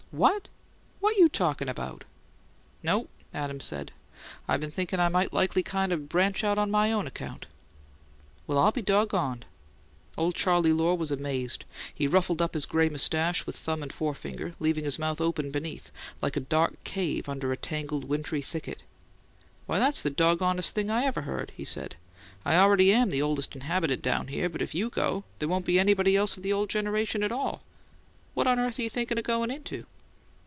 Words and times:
"What! 0.13 0.49
What 0.99 1.15
you 1.15 1.29
talkin' 1.29 1.69
about?" 1.69 2.03
"No," 2.83 3.07
said 3.31 3.39
Adams. 3.39 3.73
"I 4.45 4.57
been 4.57 4.69
thinking 4.69 4.99
I 4.99 5.07
might 5.07 5.31
likely 5.31 5.63
kind 5.63 5.93
of 5.93 6.09
branch 6.09 6.43
out 6.43 6.57
on 6.57 6.69
my 6.69 6.91
own 6.91 7.07
account." 7.07 7.45
"Well, 8.45 8.57
I'll 8.59 8.73
be 8.73 8.81
doggoned!" 8.81 9.45
Old 10.17 10.35
Charley 10.35 10.73
Lohr 10.73 10.97
was 10.97 11.11
amazed; 11.11 11.63
he 11.95 12.07
ruffled 12.07 12.41
up 12.41 12.55
his 12.55 12.65
gray 12.65 12.89
moustache 12.89 13.45
with 13.45 13.55
thumb 13.55 13.81
and 13.81 13.93
forefinger, 13.93 14.53
leaving 14.59 14.83
his 14.83 14.99
mouth 14.99 15.21
open 15.21 15.49
beneath, 15.49 15.91
like 16.21 16.35
a 16.35 16.41
dark 16.41 16.83
cave 16.83 17.29
under 17.29 17.53
a 17.53 17.57
tangled 17.57 18.03
wintry 18.03 18.41
thicket. 18.41 18.83
"Why, 19.65 19.79
that's 19.79 20.03
the 20.03 20.11
doggonedest 20.11 20.75
thing 20.75 20.89
I 20.91 21.05
ever 21.05 21.21
heard!" 21.21 21.53
he 21.55 21.63
said. 21.63 21.95
"I 22.43 22.55
already 22.57 22.91
am 22.91 23.11
the 23.11 23.21
oldest 23.21 23.55
inhabitant 23.55 24.01
down 24.01 24.25
there, 24.25 24.49
but 24.49 24.61
if 24.61 24.75
you 24.75 24.89
go, 24.89 25.23
there 25.39 25.47
won't 25.47 25.63
be 25.65 25.79
anybody 25.79 26.17
else 26.17 26.35
of 26.35 26.43
the 26.43 26.51
old 26.51 26.69
generation 26.69 27.23
at 27.23 27.31
all. 27.31 27.63
What 28.33 28.45
on 28.45 28.59
earth 28.59 28.77
you 28.77 28.89
thinkin' 28.89 29.17
of 29.17 29.23
goin' 29.23 29.49
into?" 29.49 29.85